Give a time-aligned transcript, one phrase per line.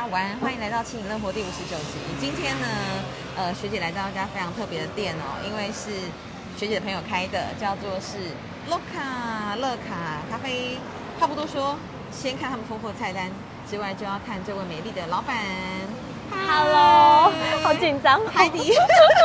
[0.00, 2.00] 家晚安，欢迎来到轻盈乐活第五十九集。
[2.18, 2.66] 今天呢，
[3.36, 5.90] 呃，学姐来到一家非常特别的店哦，因为是
[6.56, 8.16] 学姐的朋友开的，叫做是
[8.70, 10.78] 乐卡乐卡咖啡。
[11.18, 11.76] 话不多说，
[12.10, 13.30] 先看他们丰富的菜单
[13.70, 15.36] 之外，就要看这位美丽的老板。
[16.32, 17.30] Hello，
[17.62, 18.26] 好紧张。
[18.32, 18.72] 海迪，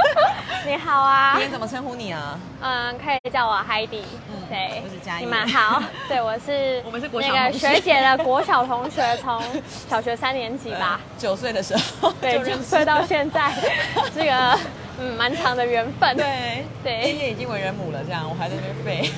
[0.68, 1.44] 你好啊今。
[1.44, 2.38] 天怎么称呼你啊？
[2.60, 4.04] 嗯，可以叫我 Heidi。
[4.28, 5.82] 嗯对我是嘉，义你们好。
[6.08, 9.42] 对，我是我们是国小那个同学学姐的国小同学，从
[9.90, 13.52] 小学三年级吧， 呃九岁的时候对，就认识就睡到现在，
[14.16, 14.60] 这个
[15.00, 16.16] 嗯蛮长的缘分。
[16.16, 19.12] 对对你也已经为人母了，这样我还在那边废。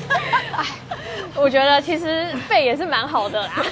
[1.35, 3.66] 我觉得其实背也是蛮好的啦，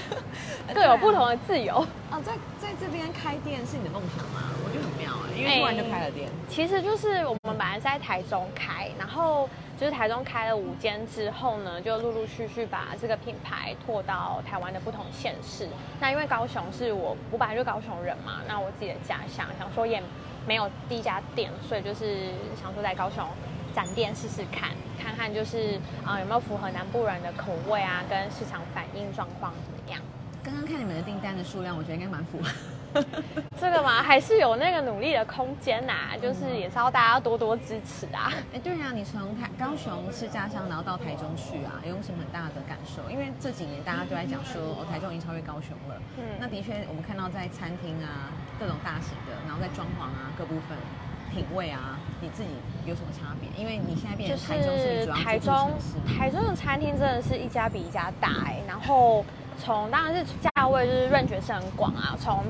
[0.74, 1.76] 各有不同的自由。
[2.12, 4.52] 哦，在在这边开店是你的梦想吗？
[4.64, 6.28] 我觉得很妙哎，因为突然就开了店。
[6.50, 15.68] 其实就是我们本来是在台中开，然后就是台中开了五间之后呢，就陆陆续续把这个品牌拓到台湾的不同县市。
[16.00, 20.02] 那因为高雄是我我本来就高雄人嘛，那我自己的家乡，想说也
[20.48, 23.26] 没有第一家店，所以就是想说在高雄
[23.76, 30.02] 展店试试看，看看就是啊、有没有符合南部人的口味啊，跟市场反应状况怎么样。
[30.42, 32.50] 刚刚看你们的订单的数量，我觉得应该蛮符合。
[33.60, 38.32] 这个嘛，还是有那个努力的空间呐、就是也是要大家多多支持啊。
[38.54, 43.10] 哎，对啊，你从台高雄是家乡，然后到台中去啊，有什么很大的感受？
[43.10, 45.96] 因为这几年大家都在讲说，哦，台中已经超越高雄了。
[46.18, 50.78] 嗯嗯，那的确，我们看到在餐厅啊，各种大型的，然后在装潢啊各部分。
[51.34, 52.50] 品味啊，你自己
[52.86, 53.50] 有什么差别？
[53.62, 55.72] 因为你现在变成台中是主要台中
[56.08, 59.26] 台中的餐厅真的是一家比一家大哎、然后
[59.58, 62.44] 从当然是价位就是润觉是很广啊，从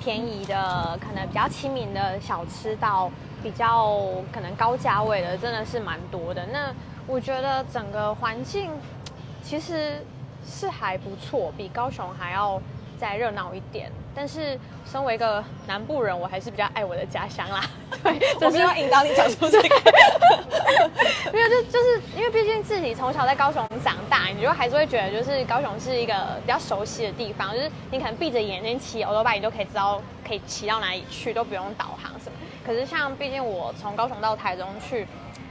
[0.00, 3.10] 便宜的可能比较亲民的小吃到
[3.42, 3.98] 比较
[4.32, 6.46] 可能高价位的，真的是蛮多的。
[6.46, 6.72] 那
[7.06, 8.70] 我觉得整个环境
[9.42, 10.04] 其实
[10.46, 12.60] 是还不错，比高雄还要
[13.02, 13.90] 再热闹一点。
[14.14, 17.64] 但是身为一个南部人，我还是比较爱我的家乡啦。
[18.04, 19.68] 对，我是要引导你讲出这个。
[21.32, 26.14] 没有，就就是因为毕竟自己从小在高雄长大，你就还是会觉得就是高雄是一个
[26.44, 32.38] 比较熟悉的地方，就是你可能闭着眼睛骑欧多巴，你都可以知道可以骑到哪里去，都不用导航什么。
[32.64, 35.06] 可是像毕竟我从高雄到台中去，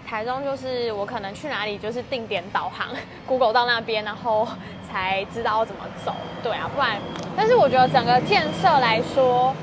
[0.08, 2.90] 台中就是我可能去哪里就是定点导航
[3.26, 4.48] ，Google 到那边，然后
[4.92, 6.14] 才知道怎么走。
[6.44, 6.98] 对啊，不然，
[7.38, 9.56] 但是我觉得整个建设来说，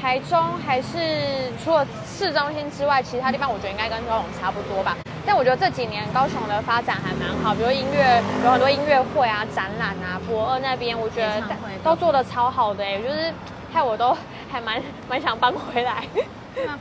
[0.00, 4.96] 台中还是除了市中心之外，其他地方我觉得应该跟高雄差不多吧。
[5.24, 11.42] 但我觉得这几年高雄的发展还蛮好，比如音乐有很多音乐会啊、展览啊，博二那边我觉得
[11.84, 13.32] 都做的超好的哎、就是
[13.72, 14.16] 害我都
[14.50, 16.04] 还蛮蛮想搬回来。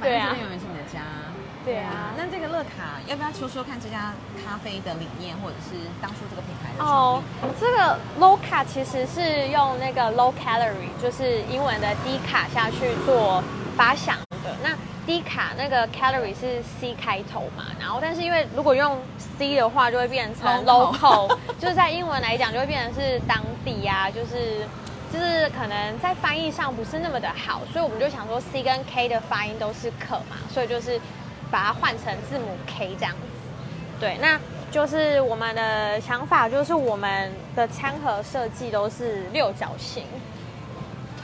[0.02, 0.36] 对啊，
[1.64, 4.14] 对啊那这个乐卡要不要说说看这家
[4.44, 13.44] 咖啡的理念，或者是当初这个品牌哦立？，这个 low cat 其实是用那个 low calorie，就是英文的低卡下去做
[13.78, 14.56] 发想的。
[14.64, 14.70] 那
[15.06, 24.68] 低卡那个 calorie 是 C 开头嘛，然后但是因为如果用 C 的话，就会变成 local，就是在英文来讲就会变成是当地啊，就是。
[25.12, 30.98] 就是可能在翻译上不是那么的好，所以我们就想说 C 跟 K 的发音都是可嘛，所以就是
[31.52, 33.18] 把它换成字母 K 这样子。
[34.00, 34.40] 对，那
[34.72, 40.06] 就是我们的想法，就是我们的餐盒设计都是六角形。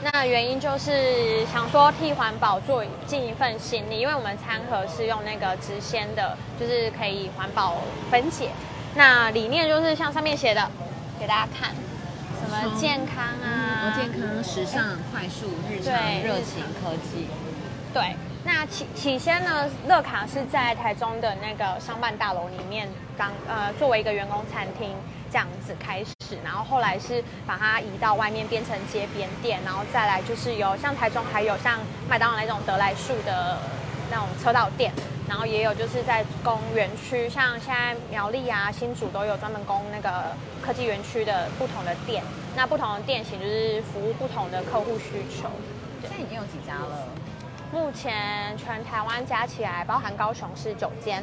[0.00, 7.78] 那原因就是想说替环保做尽一份心力，因为我们餐盒是用那个直鲜的，就是可以环保
[8.08, 8.50] 分解。
[8.94, 10.70] 那理念就是像上面写的，
[11.18, 11.74] 给大家看，
[12.40, 17.26] 什么健康啊，健康、时尚、快速、日常、热情、科技。
[17.92, 18.14] 对，
[18.48, 24.90] 那起起先呢，乐卡是在台中的那个商办大楼里面当呃作为一个员工餐厅
[25.30, 31.78] 这样子开始，然后后来是把它移到外面变成街边店，然后再来就是有像台中还有像
[32.08, 33.58] 麦当劳那种得来树的
[34.10, 34.94] 那种车道店，
[35.28, 40.34] 然后也有就是在供园区，像现在苗栗啊、新竹都有专门供那个
[40.64, 42.24] 科技园区的不同的店，
[42.56, 45.50] 那不同的店型就是服务不同的客户需求。
[46.00, 47.06] 现在已经有几家了？
[47.72, 51.22] 目前全台湾加起来，包含高雄是九间。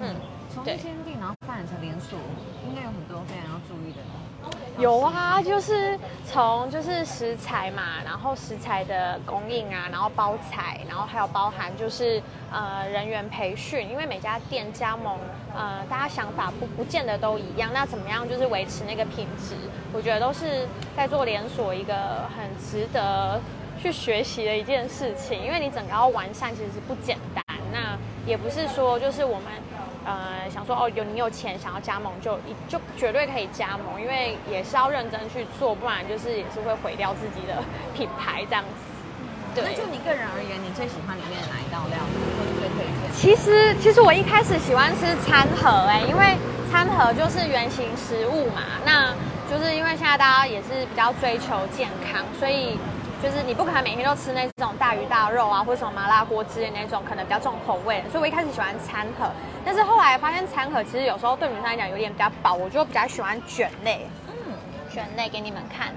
[0.00, 0.14] 嗯，
[0.52, 2.18] 对从一间店然后发展成连锁，
[2.66, 3.98] 应该有很多非常要注意的。
[4.78, 15.18] 有啊，就是从就是食材嘛，然后食材的供应啊，然后包材，然后还有包含就是呃人员培训，因为每家店加盟，
[15.54, 19.54] 呃大家想法不不见得都一样，那怎么样就是维持那个品质，
[19.92, 20.66] 我觉得都是
[20.96, 23.38] 在做连锁一个很值得
[23.82, 27.96] 去学习的一件事情，因为你整个要完善其实是不简单，那
[28.26, 29.44] 也不是说就是我们。
[30.02, 37.62] 呃，想说哦，有你有钱想要加盟就一就绝对可以加盟，因为也是要认真去做，不然就是也是会毁掉自己的
[37.94, 38.80] 品牌这样子。
[39.54, 43.12] 对那就你个人而言，你最喜欢里面的哪一道料理，或者最推荐？
[43.14, 46.34] 其实，其实我一开始喜欢吃餐盒哎、因为
[46.72, 48.80] 餐盒就是原形食物嘛。
[48.86, 49.12] 那
[49.50, 52.78] 就是因为现在大家也是比较追求健康，所以
[53.22, 58.02] 就是你不可能每天都吃那种大鱼大肉啊，或者什么麻辣锅之类那种可能比较重口味。
[58.10, 59.30] 所以我一开始喜欢餐盒，
[59.64, 64.06] 但是后来发现餐盒其实有时候对女生来讲有点比较饱，我就比较喜欢卷类。
[64.28, 64.54] 嗯，
[64.90, 65.92] 卷类给你们看，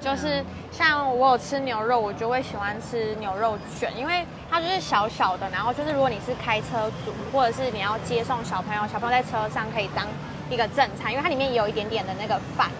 [0.00, 10.06] 就是像我有吃牛肉，我就会喜欢吃牛肉卷，因为它就是小小的，然后就是如果你是开车族，或者是你要接送小朋友，小朋友在车上可以当
[10.48, 12.70] 一个正餐，因为它里面也有一点点的那个饭，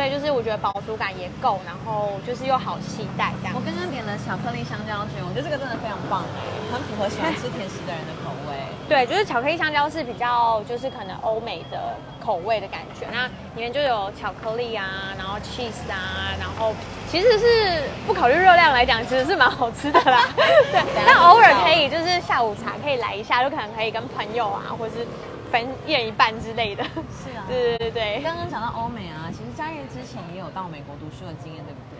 [0.00, 3.60] 所以就是我觉得饱足感也够，然后就是又好期待这样我。
[3.60, 6.40] 刚刚点了巧克力香蕉卷，我觉得这个真的非常棒哎，
[6.72, 8.56] 很符合喜欢吃甜食的人的口味。
[8.88, 11.92] 对，就是巧克力香蕉是比较就是可能欧美的
[12.24, 16.72] 口味的感觉，那里面就有巧克力啊，然后 cheese 啊，然后
[17.12, 20.32] 其实是不考虑热量来讲，其实是蛮好吃的啦。
[20.72, 25.06] 对，但偶尔可以就是下午茶可以来一下，就可能可以跟朋友啊，或者是
[25.52, 26.82] 分一人一半之类的。
[27.12, 29.19] 是啊 对对对对刚刚讲到欧美啊，
[29.56, 31.98] 嘉燕之前也有到美国读书的经验，对不对？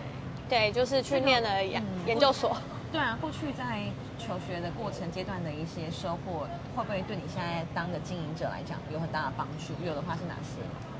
[0.49, 2.55] 对，就是去念了研嗯研究所。
[2.91, 3.83] 对啊，过去在
[4.19, 6.45] 求学的过程阶段的一些收获，
[6.75, 9.73] 会不会对你现在当个经营者来讲有很大的帮助？
[9.85, 10.59] 有的话是哪些？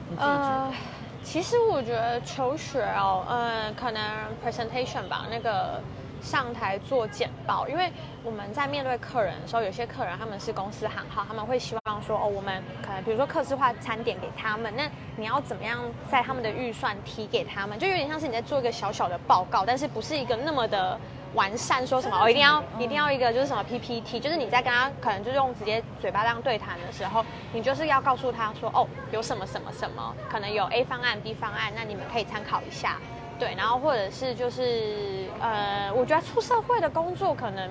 [0.09, 0.67] 你自己觉得？
[0.67, 0.73] 呃，
[1.21, 4.01] 其实我觉得求学哦，呃，可能
[4.41, 5.81] presentation 吧，那个
[6.21, 7.91] 上台做简报，因为
[8.23, 15.79] 我们在面对客人的时候，有些客人他们是公司行号，他们会希望说，哦，我们可能比如说客制化餐点给他们，那你要怎么样
[16.09, 20.97] 在他们的预算提给他们，就有点像是你在做一个小小的报告，但是不是一个那么的。
[21.33, 22.19] 完善说什么？
[22.21, 32.97] 我、一定要一定要一个就是什么 PPT，就是你在跟他可能就是用直接嘴巴这样对谈的时候，你就是要告诉他说哦，有什么什么什么，可能有 A 方案、B 方案，那你们可以参考一下。
[33.41, 37.67] 对，然后或者是就是呃，我觉得出社会的工作可能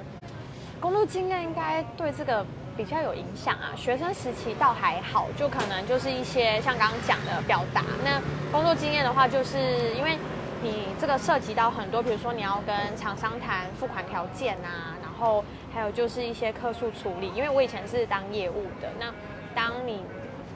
[0.80, 2.44] 工作经验应该对这个
[2.76, 3.70] 比较有影响啊。
[3.76, 7.84] 学生时期倒还好，就可能就是一些像刚刚讲的表达。
[8.02, 8.20] 那
[8.50, 10.18] 工作经验的话，就是因为
[10.60, 17.30] 你这个涉及到很多，比如说你要跟厂商谈付款条件啊，然后还有就是一些客诉处理。
[17.32, 19.06] 因为我以前是当业务的，那
[19.54, 20.02] 当你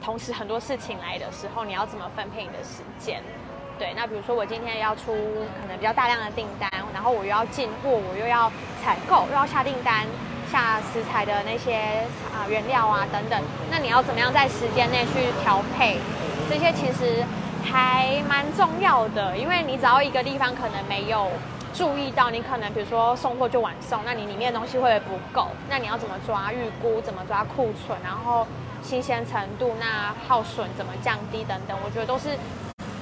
[0.03, 3.23] 同时很多事情来的时候，你要怎么分配你的时间？
[3.77, 5.13] 对，那比如说我今天要出
[5.59, 8.51] 可能比较大量的订单，然后我又要进货，我又要
[8.83, 10.05] 采购，又要下订单，
[10.49, 11.75] 下食材的那些
[12.33, 15.97] 啊原料啊等等，那你要怎么样在时间内去调配？
[16.49, 17.23] 这些其实
[17.63, 21.29] 还蛮重要的，因为你只要一个地方可能没有
[21.73, 25.47] 注意到，你可能比如说送货就晚送，那你里面的东西会不会不够？
[25.69, 27.01] 那你要怎么抓预估？
[27.01, 27.99] 怎么抓库存？
[28.01, 28.47] 然后
[28.81, 32.29] 新鲜程度，那耗损怎么降低等等，我觉得都是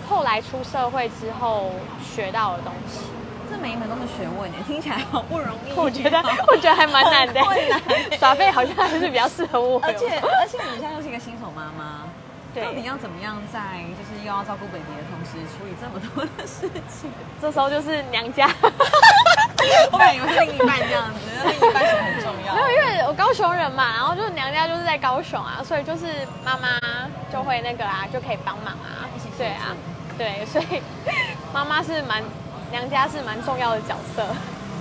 [0.08, 1.72] 后来出社会之后
[2.04, 3.00] 学到的东西。
[3.52, 5.74] 这每一门都是学问耶，听起来好不容易。
[5.76, 6.18] 我觉得，
[6.50, 7.40] 我觉得还蛮难的。
[8.18, 9.80] 耍废好像还是比较适合我。
[9.84, 12.10] 而且而且你现在又是一个新手妈妈，
[12.52, 13.60] 对到底要怎么样在
[13.94, 17.12] 就是又要照顾 baby 的同时处理这么多的事情？
[17.40, 18.50] 这时候就是娘家。
[19.92, 22.56] 我本来以为是另一半这样子，那另一半是很重要。
[22.56, 26.80] 没有，因为我高雄人嘛，然后就是娘家就是在高雄啊，所以就是妈妈
[27.32, 29.78] 就会那个啊，就可以帮忙啊一起对啊，
[30.18, 30.82] 对，所以
[31.54, 32.24] 妈妈是蛮
[32.72, 34.24] 娘家是蛮重要的角色。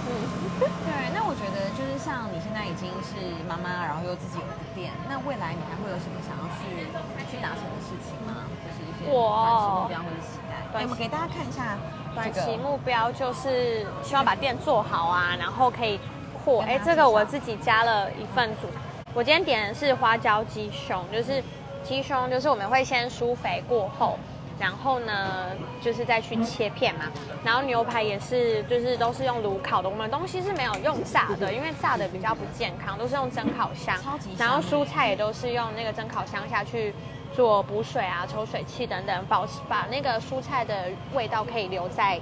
[0.09, 0.13] 嗯，
[0.61, 3.17] 对，那我觉得就是像你现在已经是
[3.49, 6.87] 妈妈，然后又自己有个店，那未来你还会有什么想要去
[7.31, 8.45] 去达成的事情吗？
[8.61, 10.79] 就是一些我短期目标或者期待。
[10.79, 11.77] 哎我们给大家看一下
[12.15, 16.01] 短这个期目标就是希望把店做好啊，然后可以
[16.45, 16.63] 扩。
[16.63, 18.67] 哎，这个我自己加了一份组，
[19.15, 21.43] 我今天点的是花椒鸡胸，就是
[21.85, 24.19] 鸡胸，就是我们会先疏肥过后。
[24.59, 27.07] 然后呢，就是再去切片嘛。
[27.45, 29.89] 然后牛排也是，就是都是用炉烤的。
[29.89, 34.31] 我们东西是没有用炸的，因为炸的比较不健康，都是用蒸烤箱超级。
[34.39, 36.95] 然后蔬菜也都是用那个蒸烤箱下去
[37.35, 42.21] 做补水啊、抽水器等等，保把那个蔬菜的味道可以留在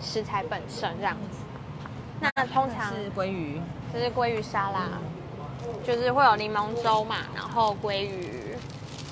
[0.00, 1.38] 食材本身这样子。
[2.18, 3.60] 那通常是鲑鱼，
[3.92, 4.88] 就是鲑鱼沙拉，
[5.84, 8.45] 就是会有柠檬粥嘛，然后鲑鱼，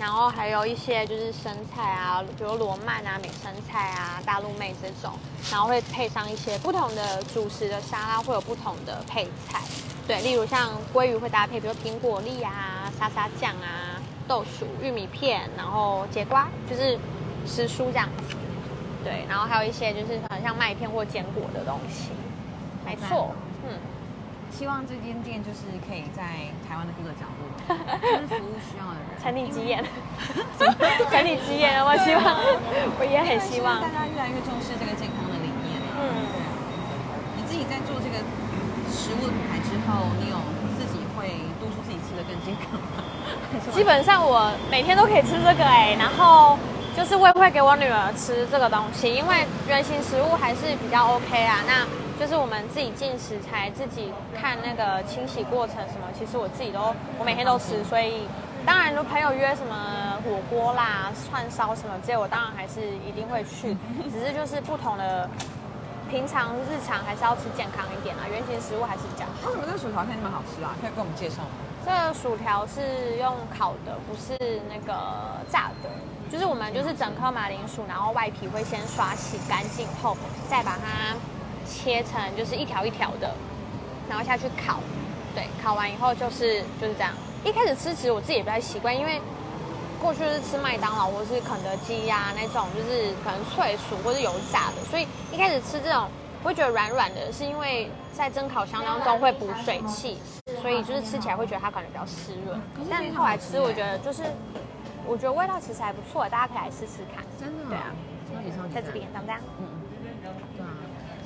[0.01, 5.13] 然后还有一些就是生菜啊，比如罗曼啊、美生菜啊、大陆妹这种，
[5.51, 9.61] 然后会配上一些不同的主食的沙拉，会有不同的配菜。
[10.07, 16.99] 对，例如像鲑鱼会搭配，比如苹果粒啊、沙沙酱啊、豆薯、玉米片，然后节瓜，就是
[17.47, 18.37] 时蔬这样子。
[19.05, 22.11] 对，然后还有一些就是很像麦片或坚果的东西。
[22.85, 23.79] 没错，嗯。
[24.51, 26.23] 希望这间店就是可以在
[26.69, 27.27] 台湾的各个角，
[27.69, 29.15] 就是服务需要的人。
[29.23, 29.83] 承你吉言，
[31.11, 32.23] 承你吉言，我希望，
[33.01, 33.89] 我也很希望大。
[33.89, 35.81] 家越来越重视这个健康的理念。
[35.97, 36.29] 嗯，
[37.37, 38.21] 你自己在做这个
[38.93, 40.37] 食物的品牌之后，你有
[40.77, 43.01] 自己会督促自己吃的更健康吗？
[43.73, 46.59] 基本上我每天都可以吃这个哎、然后
[46.95, 51.65] 就是我也会给我女儿吃这个东西，因为原型食物还是比较 OK 啊。
[51.67, 51.87] 那
[52.19, 58.27] 就是我们自己进食材，自己看那个清洗过程什么，其实我自己都我每天都吃，所以
[58.65, 63.77] 当然，如果朋友约什么火锅啦、串烧什么这些，我当然还是一定会去，
[64.11, 65.29] 只是就是不同的。
[66.11, 69.49] 平常日常还是要吃健康一点啊，原型食物还是比较好。
[69.49, 70.77] 为什么这个薯条看起来那么好吃啊？
[70.81, 71.49] 可以跟我们介绍吗？
[71.83, 74.95] 这个薯条是用烤的，不是那个
[75.51, 75.89] 炸的。
[76.31, 80.17] 就是我们就是整颗马铃薯，然后外皮会先刷洗干净后，
[80.49, 81.17] 再把它
[81.65, 83.35] 切成就是一条一条的，
[84.09, 84.81] 然后下去烤。
[85.35, 87.11] 对，烤完以后就是就是这样。
[87.45, 89.21] 一开始吃其实我自己也不太习惯，因为
[90.01, 96.09] 过去是吃麦当劳或是肯德基呀、那种，就是可能脆薯或是油炸的，所以一开始吃这种
[96.43, 100.19] 我会觉得软软的，是因为在蒸烤箱当中会补水气，
[100.61, 102.61] 所以就是吃起来会觉得它可能比较湿润。
[102.89, 104.23] 但后来吃，我觉得就是
[105.07, 107.25] 我觉得味道其实还不错，大家可以来试试看。
[107.41, 107.91] 真的、对啊，
[108.73, 109.41] 在这边长这样。
[109.59, 109.67] 嗯，
[110.23, 110.69] 对啊，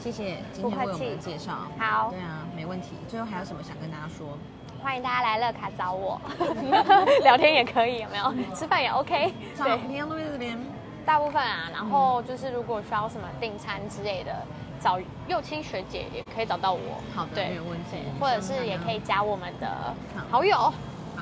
[0.03, 1.53] 谢谢今天为我们介绍。
[1.79, 2.91] 好对啊，没问题。
[3.09, 4.39] 最后还有什么想跟大家说？
[4.81, 6.21] 欢迎大家来乐卡找我，
[7.25, 8.33] 聊天也可以，有没有？
[8.55, 9.33] 吃饭也 OK。
[9.57, 10.57] 对，平安路在这边。
[11.05, 14.33] 大部分啊，然后就是如果需要什么订餐之类的，
[14.79, 17.03] 找幼青学姐也可以找到我。
[17.15, 20.73] 好的没有问题或者是也可以加我们的好好友，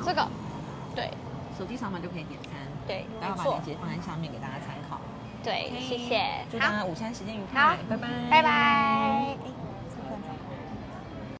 [0.04, 0.26] 这个，
[0.94, 1.10] 对
[1.56, 2.52] 手机扫码就可以点餐。
[2.86, 4.75] 对，待会把链，接放在下面给大家参考。
[5.46, 7.76] 对，谢谢，祝大家午餐时间愉快，好。
[7.88, 9.55] 拜拜，拜拜。